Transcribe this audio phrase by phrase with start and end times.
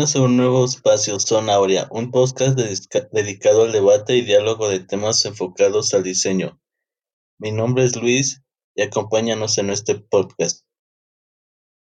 [0.00, 1.60] Bienvenidos a un nuevo espacio Zona
[1.90, 6.58] un podcast dedicado al debate y diálogo de temas enfocados al diseño.
[7.38, 8.40] Mi nombre es Luis
[8.74, 10.64] y acompáñanos en este podcast.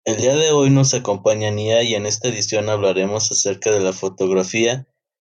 [0.03, 3.93] El día de hoy nos acompaña Nia y en esta edición hablaremos acerca de la
[3.93, 4.87] fotografía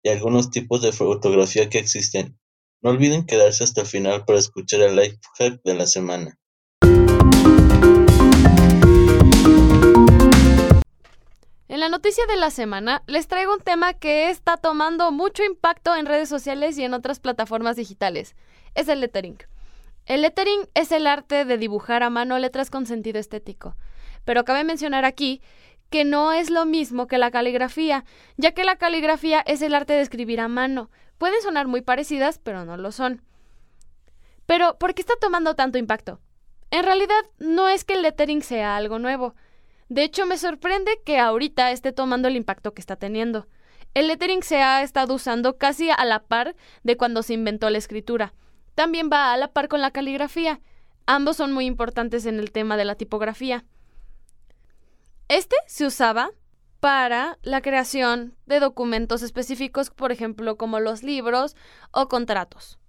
[0.03, 2.37] y algunos tipos de fotografía que existen.
[2.81, 6.37] No olviden quedarse hasta el final para escuchar el life hack de la semana.
[11.73, 15.95] En la noticia de la semana les traigo un tema que está tomando mucho impacto
[15.95, 18.35] en redes sociales y en otras plataformas digitales.
[18.75, 19.39] Es el lettering.
[20.05, 23.75] El lettering es el arte de dibujar a mano letras con sentido estético.
[24.23, 25.41] Pero cabe mencionar aquí
[25.89, 28.05] que no es lo mismo que la caligrafía,
[28.37, 30.91] ya que la caligrafía es el arte de escribir a mano.
[31.17, 33.23] Pueden sonar muy parecidas, pero no lo son.
[34.45, 36.19] Pero, ¿por qué está tomando tanto impacto?
[36.69, 39.33] En realidad, no es que el lettering sea algo nuevo.
[39.89, 43.47] De hecho, me sorprende que ahorita esté tomando el impacto que está teniendo.
[43.93, 47.77] El lettering se ha estado usando casi a la par de cuando se inventó la
[47.77, 48.33] escritura.
[48.75, 50.61] También va a la par con la caligrafía.
[51.05, 53.65] Ambos son muy importantes en el tema de la tipografía.
[55.27, 56.31] Este se usaba
[56.79, 61.55] para la creación de documentos específicos, por ejemplo, como los libros
[61.91, 62.79] o contratos.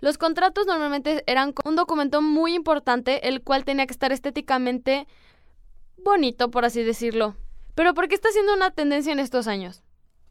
[0.00, 5.06] Los contratos normalmente eran un documento muy importante, el cual tenía que estar estéticamente
[6.04, 7.36] bonito, por así decirlo.
[7.74, 9.82] Pero ¿por qué está siendo una tendencia en estos años?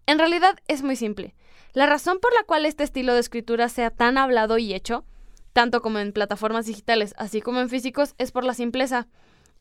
[0.06, 1.36] En realidad es muy simple.
[1.74, 5.06] La razón por la cual este estilo de escritura sea tan hablado y hecho,
[5.54, 9.08] tanto como en plataformas digitales, así como en físicos, es por la simpleza.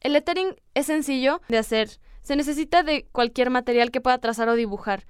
[0.00, 1.88] El lettering es sencillo de hacer.
[2.22, 5.06] Se necesita de cualquier material que pueda trazar o dibujar.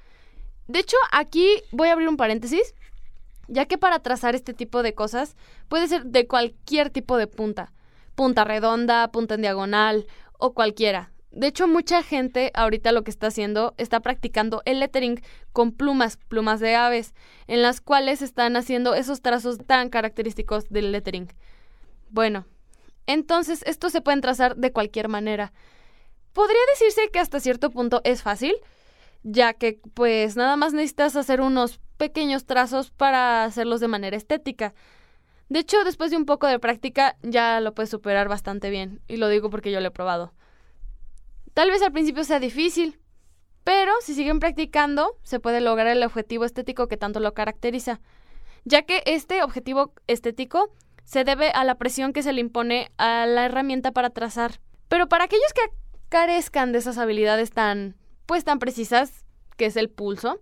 [0.69, 2.75] De hecho, aquí voy a abrir un paréntesis,
[3.48, 5.36] ya que para trazar este tipo de cosas
[5.69, 7.73] puede ser de cualquier tipo de punta.
[8.14, 10.07] Punta redonda, punta en diagonal
[10.40, 11.12] o cualquiera.
[11.30, 15.20] De hecho, mucha gente ahorita lo que está haciendo está practicando el lettering
[15.52, 17.14] con plumas, plumas de aves,
[17.46, 21.29] en las cuales están haciendo esos trazos tan característicos del lettering.
[22.11, 22.46] Bueno,
[23.06, 25.52] entonces estos se pueden trazar de cualquier manera.
[26.33, 28.55] Podría decirse que hasta cierto punto es fácil,
[29.23, 34.74] ya que pues nada más necesitas hacer unos pequeños trazos para hacerlos de manera estética.
[35.50, 39.16] De hecho, después de un poco de práctica ya lo puedes superar bastante bien, y
[39.16, 40.33] lo digo porque yo lo he probado.
[41.55, 43.00] Tal vez al principio sea difícil,
[43.64, 48.00] pero si siguen practicando se puede lograr el objetivo estético que tanto lo caracteriza,
[48.64, 50.72] ya que este objetivo estético
[51.02, 54.61] se debe a la presión que se le impone a la herramienta para trazar.
[54.86, 55.62] Pero para aquellos que
[56.08, 57.96] carezcan de esas habilidades tan
[58.27, 59.24] pues tan precisas,
[59.56, 60.38] que es el pulso,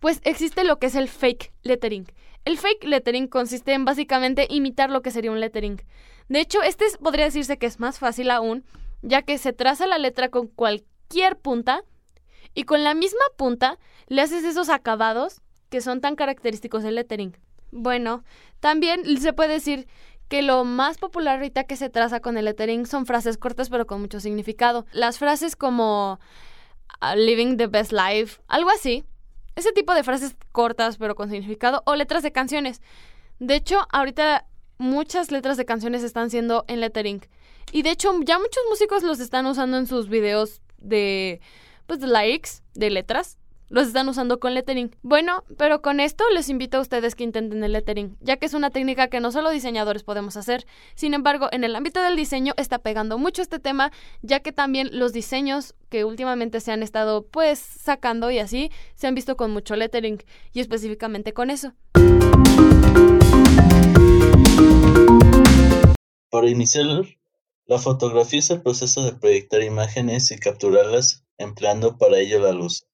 [0.00, 2.06] pues existe lo que es el fake lettering,
[2.46, 5.82] el fake lettering consiste en básicamente imitar lo que sería un lettering.
[6.28, 8.64] De hecho, este podría decirse que es más fácil aún,
[9.02, 11.82] ya que se traza la letra con cualquier punta
[12.54, 17.36] y con la misma punta le haces esos acabados que son tan característicos del lettering.
[17.72, 18.22] Bueno,
[18.60, 19.88] también se puede decir
[20.28, 23.88] que lo más popular ahorita que se traza con el lettering son frases cortas pero
[23.88, 24.86] con mucho significado.
[24.92, 26.20] Las frases como
[27.00, 29.04] ah, living the best life, algo así,
[29.56, 32.80] ese tipo de frases cortas pero con significado o letras de canciones.
[33.38, 34.46] De hecho, ahorita
[34.78, 37.26] muchas letras de canciones están siendo en lettering.
[37.72, 41.40] Y de hecho, ya muchos músicos los están usando en sus videos de
[41.86, 44.94] pues de likes, de letras los están usando con lettering.
[45.02, 48.54] Bueno, pero con esto les invito a ustedes que intenten el lettering, ya que es
[48.54, 50.66] una técnica que no solo diseñadores podemos hacer.
[50.94, 54.90] Sin embargo, en el ámbito del diseño está pegando mucho este tema, ya que también
[54.92, 59.50] los diseños que últimamente se han estado pues sacando y así se han visto con
[59.50, 60.22] mucho lettering
[60.52, 61.72] y específicamente con eso.
[66.30, 66.86] Para iniciar,
[67.66, 72.86] la fotografía es el proceso de proyectar imágenes y capturarlas empleando para ello la luz.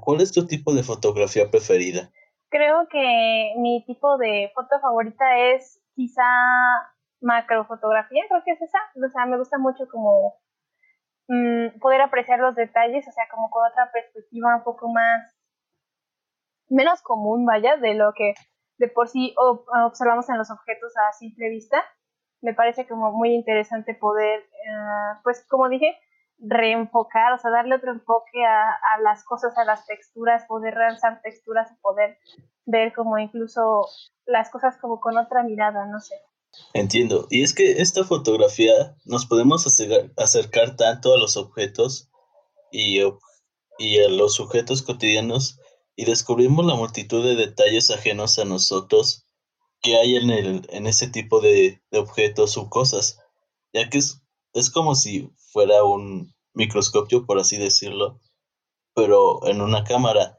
[0.00, 2.10] ¿Cuál es tu tipo de fotografía preferida?
[2.48, 5.24] Creo que mi tipo de foto favorita
[5.54, 6.22] es quizá
[7.20, 8.78] macrofotografía, creo que es esa.
[8.94, 10.36] O sea, me gusta mucho como
[11.28, 15.34] mm, poder apreciar los detalles, o sea, como con otra perspectiva un poco más,
[16.68, 18.34] menos común, vaya, de lo que
[18.78, 19.34] de por sí
[19.86, 21.82] observamos en los objetos a simple vista.
[22.40, 25.96] Me parece como muy interesante poder, eh, pues como dije,
[26.38, 31.20] reenfocar, o sea, darle otro enfoque a, a las cosas, a las texturas, poder realzar
[31.22, 32.18] texturas poder
[32.66, 33.86] ver como incluso
[34.26, 36.14] las cosas como con otra mirada, no sé.
[36.72, 37.26] Entiendo.
[37.30, 39.66] Y es que esta fotografía nos podemos
[40.16, 42.10] acercar tanto a los objetos
[42.70, 43.00] y,
[43.78, 45.58] y a los sujetos cotidianos
[45.96, 49.26] y descubrimos la multitud de detalles ajenos a nosotros
[49.80, 53.18] que hay en, el, en ese tipo de, de objetos u cosas,
[53.72, 54.22] ya que es,
[54.54, 58.20] es como si fuera un microscopio, por así decirlo,
[58.92, 60.36] pero en una cámara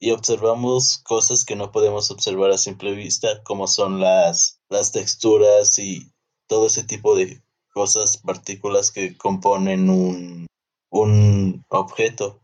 [0.00, 5.78] y observamos cosas que no podemos observar a simple vista, como son las, las texturas
[5.78, 6.12] y
[6.48, 7.42] todo ese tipo de
[7.74, 10.46] cosas, partículas que componen un,
[10.90, 12.40] un objeto.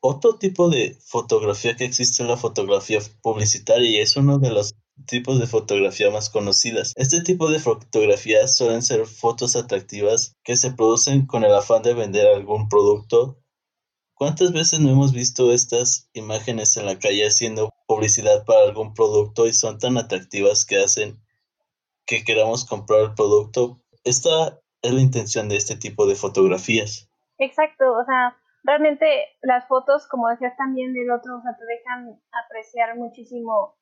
[0.00, 4.74] otro tipo de fotografía que existe es la fotografía publicitaria y es uno de los
[5.06, 6.92] tipos de fotografía más conocidas.
[6.96, 11.94] Este tipo de fotografías suelen ser fotos atractivas que se producen con el afán de
[11.94, 13.38] vender algún producto.
[14.14, 19.46] ¿Cuántas veces no hemos visto estas imágenes en la calle haciendo publicidad para algún producto
[19.46, 21.22] y son tan atractivas que hacen
[22.04, 23.78] que queramos comprar el producto?
[24.04, 27.08] Esta es la intención de este tipo de fotografías.
[27.38, 29.06] Exacto, o sea, realmente
[29.42, 33.77] las fotos, como decías también del otro, o sea, te dejan apreciar muchísimo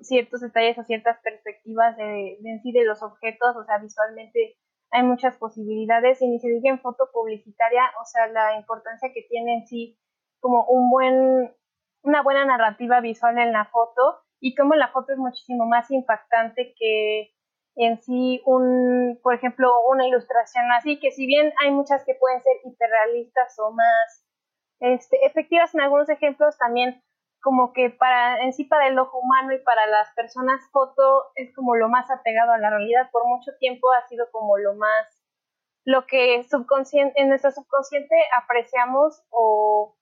[0.00, 4.56] ciertos detalles o ciertas perspectivas de, en sí de los objetos, o sea, visualmente
[4.90, 6.22] hay muchas posibilidades.
[6.22, 9.98] Y ni se diga en foto publicitaria, o sea, la importancia que tiene en sí
[10.40, 11.54] como un buen,
[12.02, 16.74] una buena narrativa visual en la foto y como la foto es muchísimo más impactante
[16.78, 17.32] que
[17.76, 22.42] en sí un, por ejemplo, una ilustración así, que si bien hay muchas que pueden
[22.42, 24.26] ser hiperrealistas o más
[24.80, 27.02] este, efectivas en algunos ejemplos, también
[27.46, 31.54] como que para en sí para el ojo humano y para las personas foto es
[31.54, 33.08] como lo más apegado a la realidad.
[33.12, 35.06] Por mucho tiempo ha sido como lo más
[35.84, 39.96] lo que subconsciente en nuestro subconsciente apreciamos o,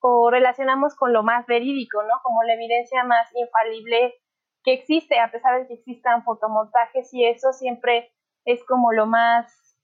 [0.00, 4.14] o relacionamos con lo más verídico no como la evidencia más infalible
[4.62, 8.12] que existe a pesar de que existan fotomontajes y eso siempre
[8.44, 9.76] es como lo más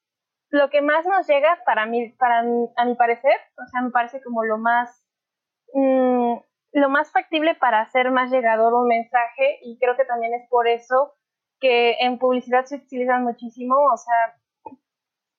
[0.51, 2.45] lo que más nos llega para mí para
[2.77, 3.35] a mi parecer.
[3.59, 5.05] O sea me parece como lo más
[5.75, 6.37] mmm,
[6.73, 10.69] lo más factible para hacer más llegador un mensaje y creo que también es por
[10.69, 11.15] eso
[11.61, 14.79] que en publicidad se utilizan muchísimo, o sea,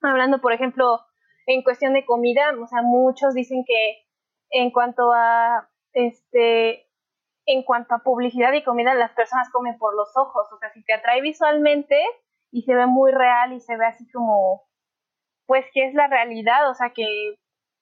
[0.01, 0.99] hablando por ejemplo
[1.45, 4.03] en cuestión de comida, o sea, muchos dicen que
[4.49, 6.87] en cuanto a este
[7.45, 10.83] en cuanto a publicidad y comida las personas comen por los ojos, o sea, si
[10.83, 11.97] te atrae visualmente
[12.51, 14.67] y se ve muy real y se ve así como
[15.45, 17.05] pues que es la realidad, o sea, que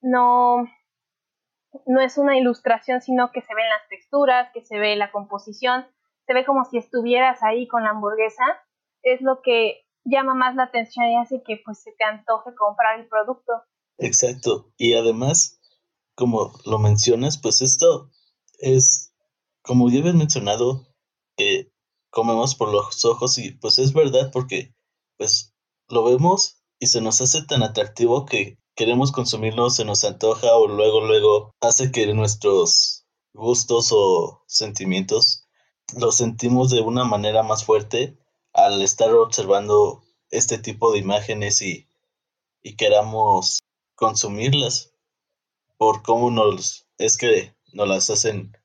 [0.02, 0.66] no
[1.86, 5.86] no es una ilustración, sino que se ven las texturas, que se ve la composición,
[6.26, 8.44] se ve como si estuvieras ahí con la hamburguesa,
[9.04, 13.00] es lo que llama más la atención y hace que pues se te antoje comprar
[13.00, 13.54] el producto.
[13.98, 15.60] Exacto, y además,
[16.16, 18.10] como lo mencionas, pues esto
[18.60, 19.14] es,
[19.62, 20.88] como ya habías mencionado,
[21.38, 21.72] que
[22.10, 24.74] comemos por los ojos y pues es verdad porque
[25.18, 25.54] pues
[25.90, 30.68] lo vemos y se nos hace tan atractivo que queremos consumirlo, se nos antoja o
[30.68, 35.48] luego, luego hace que nuestros gustos o sentimientos
[35.98, 38.18] los sentimos de una manera más fuerte
[38.54, 41.88] al estar observando este tipo de imágenes y,
[42.62, 43.60] y queramos
[43.96, 44.94] consumirlas
[45.78, 48.56] por cómo nos es que nos las hacen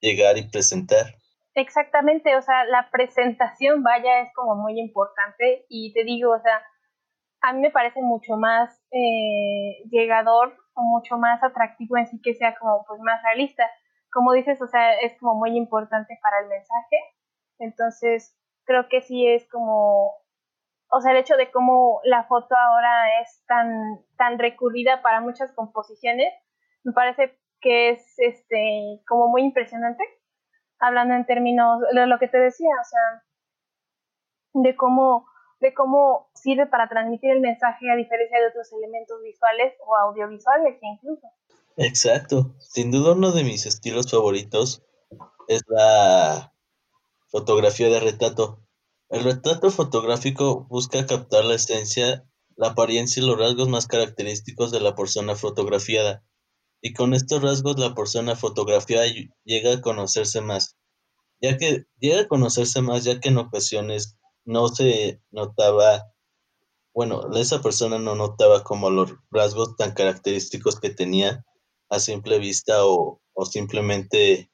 [0.00, 1.16] llegar y presentar.
[1.54, 6.62] Exactamente, o sea, la presentación, vaya, es como muy importante y te digo, o sea,
[7.44, 12.34] a mí me parece mucho más eh, llegador o mucho más atractivo en sí que
[12.34, 13.70] sea como pues más realista.
[14.10, 16.96] Como dices, o sea, es como muy importante para el mensaje.
[17.58, 18.34] Entonces,
[18.64, 20.12] creo que sí es como,
[20.88, 25.52] o sea, el hecho de cómo la foto ahora es tan, tan recurrida para muchas
[25.52, 26.32] composiciones,
[26.82, 30.02] me parece que es este como muy impresionante,
[30.78, 33.22] hablando en términos de lo que te decía, o sea,
[34.62, 35.26] de cómo
[35.60, 40.78] de cómo sirve para transmitir el mensaje a diferencia de otros elementos visuales o audiovisuales
[40.82, 41.26] incluso.
[41.76, 42.54] Exacto.
[42.58, 44.82] Sin duda uno de mis estilos favoritos
[45.48, 46.52] es la
[47.28, 48.60] fotografía de retrato.
[49.08, 52.24] El retrato fotográfico busca captar la esencia,
[52.56, 56.24] la apariencia y los rasgos más característicos de la persona fotografiada.
[56.80, 59.06] Y con estos rasgos la persona fotografiada
[59.44, 60.76] llega a conocerse más,
[61.40, 66.12] ya que llega a conocerse más ya que en ocasiones no se notaba,
[66.94, 71.44] bueno, esa persona no notaba como los rasgos tan característicos que tenía
[71.88, 74.50] a simple vista o, o simplemente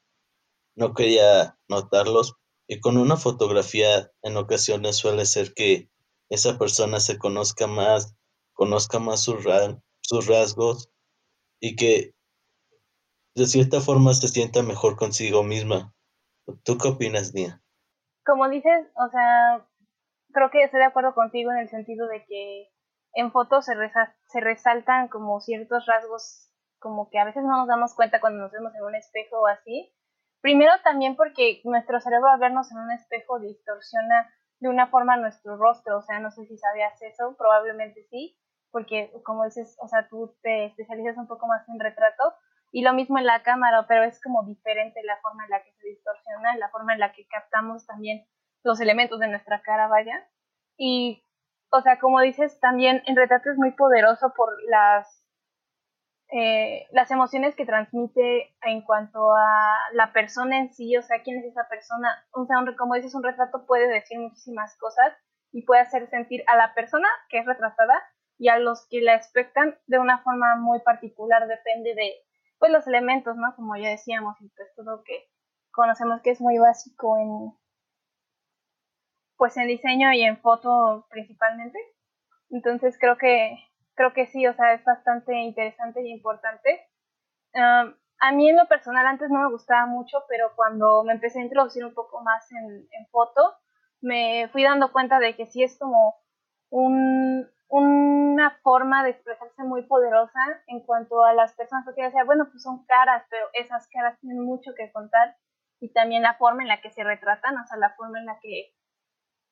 [0.74, 2.34] no quería notarlos.
[2.66, 5.90] Y con una fotografía en ocasiones suele ser que
[6.28, 8.14] esa persona se conozca más,
[8.52, 9.44] conozca más sus,
[10.00, 10.88] sus rasgos
[11.58, 12.14] y que
[13.34, 15.94] de cierta forma se sienta mejor consigo misma.
[16.64, 17.62] ¿Tú qué opinas, Nia?
[18.24, 19.66] Como dices, o sea,
[20.32, 22.68] creo que estoy de acuerdo contigo en el sentido de que
[23.14, 23.74] en fotos se,
[24.28, 28.52] se resaltan como ciertos rasgos como que a veces no nos damos cuenta cuando nos
[28.52, 29.94] vemos en un espejo o así.
[30.40, 35.56] Primero también porque nuestro cerebro al vernos en un espejo distorsiona de una forma nuestro
[35.56, 38.38] rostro, o sea, no sé si sabías eso, probablemente sí.
[38.70, 42.34] porque como dices, o sea, tú te especializas un poco más en retrato
[42.72, 45.72] y lo mismo en la cámara, pero es como diferente la forma en la que
[45.72, 48.26] se distorsiona, la forma en la que captamos también
[48.62, 50.28] los elementos de nuestra cara, vaya.
[50.76, 51.24] Y,
[51.70, 55.20] o sea, como dices, también en retrato es muy poderoso por las
[56.32, 61.40] eh, las emociones que transmite en cuanto a la persona en sí, o sea, quién
[61.40, 62.24] es esa persona.
[62.30, 65.12] O sea, como dices, un retrato puede decir muchísimas cosas
[65.50, 68.00] y puede hacer sentir a la persona que es retratada
[68.38, 72.14] y a los que la expectan de una forma muy particular, depende de
[72.60, 73.54] pues los elementos, ¿no?
[73.56, 75.28] Como ya decíamos, y pues todo que
[75.72, 77.59] conocemos que es muy básico en
[79.40, 81.78] pues en diseño y en foto principalmente.
[82.50, 83.56] Entonces creo que
[83.94, 86.86] creo que sí, o sea, es bastante interesante y importante.
[87.54, 91.44] a mí en lo personal antes no me gustaba mucho, pero cuando me empecé a
[91.44, 93.56] introducir un poco más en, foto,
[94.02, 96.20] me fui dando cuenta de que sí es como
[96.70, 102.62] una forma de expresarse muy poderosa en cuanto a las personas, porque decía, bueno, pues
[102.62, 105.34] son caras, pero esas caras tienen mucho que contar
[105.80, 108.38] y también la forma en la que se retratan, o sea, la forma en la
[108.40, 108.74] que,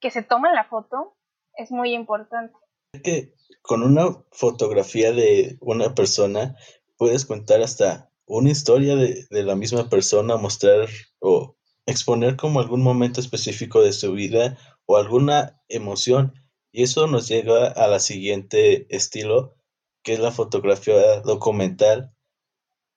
[0.01, 1.17] que se toma la foto
[1.55, 2.55] es muy importante
[3.03, 6.57] que con una fotografía de una persona
[6.97, 10.89] puedes contar hasta una historia de, la misma persona, mostrar
[11.21, 16.35] o exponer como algún momento específico de su vida o alguna emoción.
[16.73, 19.57] Y eso nos llega a la siguiente estilo,
[20.03, 22.15] que es la fotografía documental.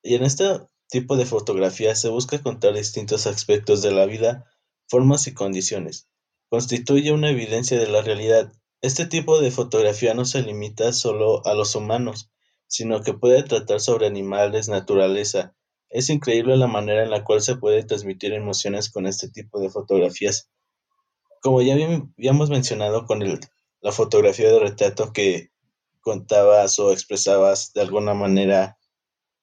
[0.02, 0.44] Y en este
[0.88, 4.50] tipo de fotografía se busca contar distintos aspectos de la vida,
[4.88, 6.08] formas y condiciones.
[6.52, 11.54] Constituye una evidencia de la realidad este tipo de fotografía no se limita solo a
[11.54, 12.30] los humanos,
[12.66, 15.54] sino que puede tratar sobre animales, naturaleza.
[15.88, 19.70] Es increíble la manera en la cual se puede transmitir emociones con este tipo de
[19.70, 20.50] fotografías.
[21.40, 23.20] Como ya habíamos mencionado con
[23.80, 25.52] la fotografía de retrato que
[26.02, 28.78] contabas o expresabas de alguna manera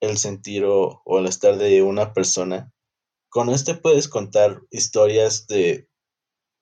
[0.01, 2.73] el sentir o, o el estar de una persona,
[3.29, 5.88] con este puedes contar historias de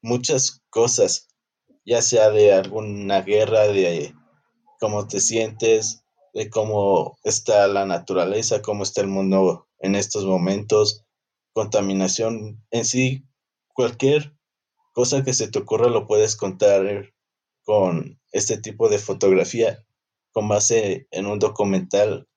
[0.08, 1.28] muchas cosas
[1.86, 4.14] ya sea de alguna guerra, de
[4.80, 11.06] cómo te sientes, de cómo está la naturaleza, cómo está el mundo en estos momentos,
[11.54, 13.26] contaminación en sí,
[13.74, 14.34] cualquier
[14.94, 17.14] cosa que se te ocurra lo puedes contar
[17.64, 19.84] con este tipo de fotografía
[20.32, 22.28] con base en un documental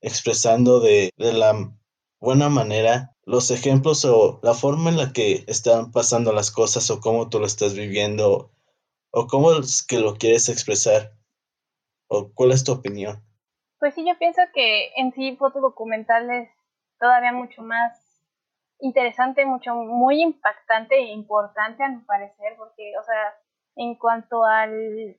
[0.00, 1.74] expresando de, de la
[2.20, 7.00] buena manera los ejemplos o la forma en la que están pasando las cosas o
[7.00, 8.50] cómo tú lo estás viviendo
[9.18, 11.12] ¿O cómo es que lo quieres expresar?
[12.06, 13.16] ¿O cuál es tu opinión?
[13.78, 16.50] Pues sí, yo pienso que en sí foto documental es
[16.98, 17.98] todavía mucho más
[18.78, 23.34] interesante, mucho, muy impactante e importante a mi parecer, porque, o sea,
[23.76, 25.18] en cuanto al,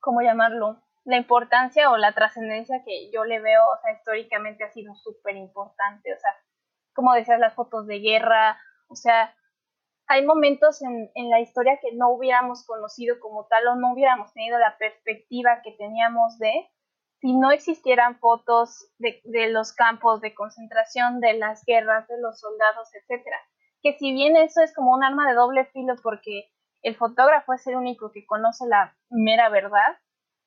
[0.00, 0.82] ¿cómo llamarlo?
[1.04, 5.36] La importancia o la trascendencia que yo le veo, o sea, históricamente ha sido súper
[5.36, 6.32] importante, o sea,
[6.94, 8.58] como decías, las fotos de guerra,
[8.88, 9.34] o sea,
[10.06, 14.32] hay momentos en, en, la historia que no hubiéramos conocido como tal o no hubiéramos
[14.32, 16.68] tenido la perspectiva que teníamos de
[17.20, 22.40] si no existieran fotos de, de los campos de concentración, de las guerras, de los
[22.40, 23.36] soldados, etcétera.
[23.80, 26.50] Que si bien eso es como un arma de doble filo porque
[26.82, 29.96] el fotógrafo es el único que conoce la mera verdad,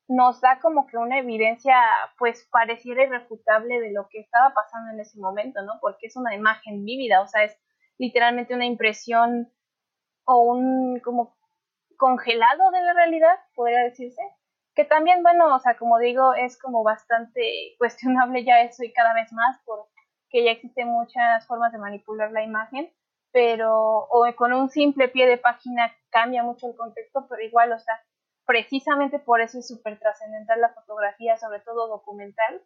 [0.07, 1.75] nos da como que una evidencia
[2.17, 5.73] pues pareciera irrefutable de lo que estaba pasando en ese momento, ¿no?
[5.81, 7.57] Porque es una imagen vívida, o sea, es
[7.97, 9.51] literalmente una impresión
[10.25, 11.35] o un como
[11.97, 14.21] congelado de la realidad, podría decirse.
[14.75, 19.13] Que también, bueno, o sea, como digo, es como bastante cuestionable ya eso y cada
[19.13, 22.91] vez más porque ya existen muchas formas de manipular la imagen,
[23.31, 27.79] pero o con un simple pie de página cambia mucho el contexto, pero igual, o
[27.79, 27.99] sea,
[28.45, 32.61] precisamente por eso es súper trascendental la fotografía, sobre todo documental,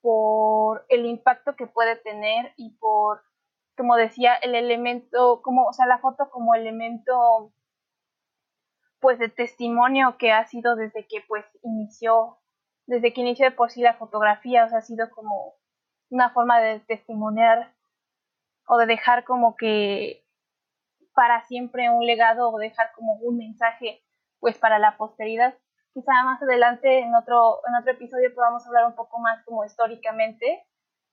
[0.00, 3.22] por el impacto que puede tener y por
[3.78, 7.52] como decía, el elemento, como, o sea, la foto como elemento,
[9.00, 12.38] pues, de testimonio que ha sido desde que, pues, inició,
[12.86, 15.54] desde que inició de por sí la fotografía, o sea, ha sido como
[16.10, 17.72] una forma de testimoniar
[18.66, 20.24] o de dejar como que
[21.14, 24.02] para siempre un legado o dejar como un mensaje,
[24.40, 25.54] pues, para la posteridad.
[25.94, 30.64] Quizá más adelante en otro, en otro episodio podamos hablar un poco más como históricamente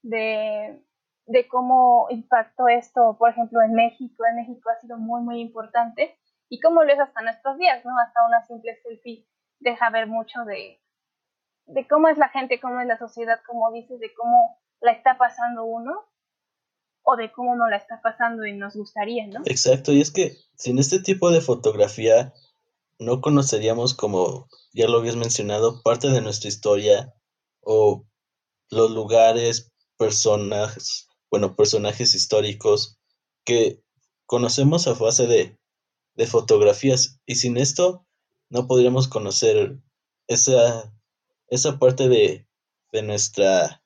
[0.02, 0.84] de
[1.28, 4.24] de cómo impactó esto, por ejemplo, en México.
[4.30, 6.18] En México ha sido muy, muy importante
[6.50, 7.92] y cómo lo es hasta nuestros días, ¿no?
[7.98, 9.28] Hasta una simple selfie
[9.60, 10.80] deja ver mucho de,
[11.66, 15.18] de cómo es la gente, cómo es la sociedad, como dices, de cómo la está
[15.18, 16.06] pasando uno
[17.02, 19.42] o de cómo no la está pasando y nos gustaría, ¿no?
[19.46, 22.34] Exacto, y es que sin este tipo de fotografía
[23.00, 27.14] no conoceríamos, como ya lo habías mencionado, parte de nuestra historia
[27.62, 28.06] o
[28.70, 32.98] los lugares, personajes, bueno, personajes históricos
[33.44, 33.82] que
[34.26, 35.58] conocemos a base de,
[36.16, 37.20] de fotografías.
[37.26, 38.06] Y sin esto
[38.50, 39.80] no podríamos conocer
[40.28, 40.94] esa,
[41.48, 42.48] esa parte de,
[42.92, 43.82] de nuestra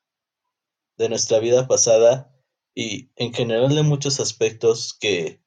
[0.96, 2.30] de nuestra vida pasada
[2.74, 5.40] y en general de muchos aspectos que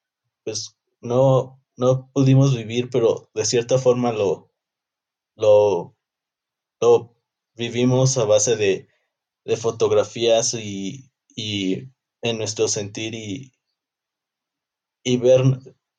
[0.43, 4.51] pues no, no pudimos vivir, pero de cierta forma lo,
[5.35, 5.95] lo,
[7.55, 8.87] vivimos a base de,
[9.45, 11.89] de fotografías y, y,
[12.21, 13.53] en nuestro sentir y,
[15.03, 15.41] y ver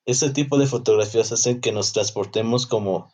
[0.07, 3.12] ese tipo de fotografías hacen que nos transportemos como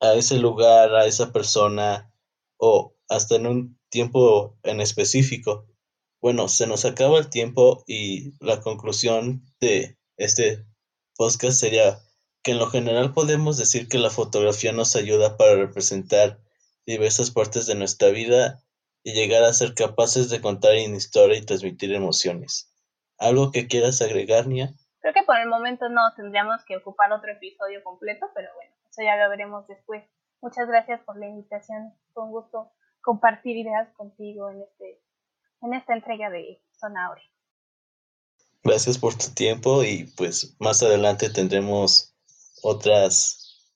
[0.00, 2.12] a ese lugar, a esa persona
[2.58, 5.66] o hasta en un tiempo en específico.
[6.20, 10.66] Bueno, se nos acaba el tiempo y la conclusión de este
[11.16, 11.98] podcast sería
[12.42, 16.38] que en lo general podemos decir que la fotografía nos ayuda para representar
[16.86, 18.60] diversas partes de nuestra vida
[19.02, 22.72] y llegar a ser capaces de contar una historia y transmitir emociones.
[23.18, 24.70] ¿Algo que quieras agregar, Nia?
[25.00, 29.02] Creo que por el momento no, tendríamos que ocupar otro episodio completo, pero bueno, eso
[29.02, 30.04] ya lo veremos después.
[30.40, 35.00] Muchas gracias por la invitación, fue un gusto compartir ideas contigo en, este,
[35.62, 37.10] en esta entrega de Zona
[38.66, 42.16] Gracias por tu tiempo y pues más adelante tendremos
[42.62, 43.70] otras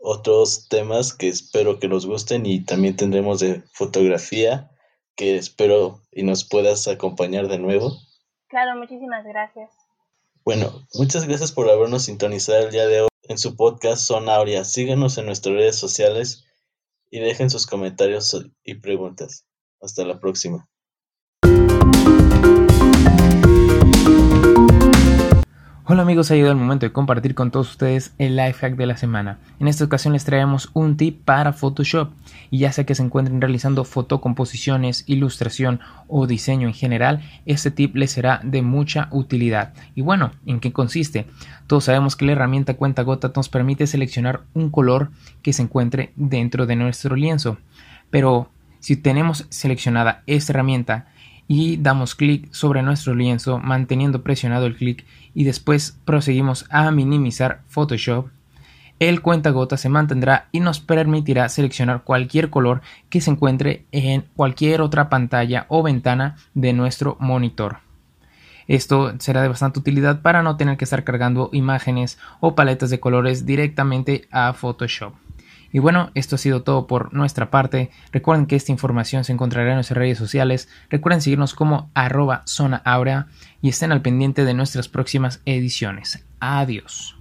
[0.00, 4.68] otros temas que espero que nos gusten y también tendremos de fotografía
[5.14, 7.96] que espero y nos puedas acompañar de nuevo.
[8.48, 9.70] Claro, muchísimas gracias.
[10.44, 14.64] Bueno, muchas gracias por habernos sintonizado el día de hoy en su podcast Zona Aurea.
[14.64, 16.44] Síguenos en nuestras redes sociales
[17.12, 19.46] y dejen sus comentarios y preguntas.
[19.80, 20.68] Hasta la próxima.
[25.86, 28.86] Hola amigos, ha llegado el momento de compartir con todos ustedes el life hack de
[28.86, 29.38] la semana.
[29.60, 32.08] En esta ocasión les traemos un tip para Photoshop
[32.50, 37.96] y ya sea que se encuentren realizando fotocomposiciones, ilustración o diseño en general, este tip
[37.96, 39.74] les será de mucha utilidad.
[39.94, 41.26] Y bueno, ¿en qué consiste?
[41.66, 45.10] Todos sabemos que la herramienta cuenta gota nos permite seleccionar un color
[45.42, 47.58] que se encuentre dentro de nuestro lienzo.
[48.08, 48.48] Pero
[48.80, 51.08] si tenemos seleccionada esta herramienta
[51.48, 55.04] y damos clic sobre nuestro lienzo manteniendo presionado el clic
[55.34, 58.28] y después proseguimos a minimizar Photoshop,
[59.00, 62.80] el cuentagota se mantendrá y nos permitirá seleccionar cualquier color
[63.10, 67.78] que se encuentre en cualquier otra pantalla o ventana de nuestro monitor.
[68.66, 73.00] Esto será de bastante utilidad para no tener que estar cargando imágenes o paletas de
[73.00, 75.23] colores directamente a Photoshop.
[75.74, 77.90] Y bueno, esto ha sido todo por nuestra parte.
[78.12, 80.68] Recuerden que esta información se encontrará en nuestras redes sociales.
[80.88, 82.80] Recuerden seguirnos como arroba zona
[83.60, 86.24] y estén al pendiente de nuestras próximas ediciones.
[86.38, 87.13] Adiós.